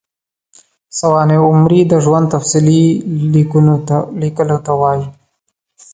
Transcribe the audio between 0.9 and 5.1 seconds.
سوانح عمري د ژوند تفصیلي لیکلو ته وايي.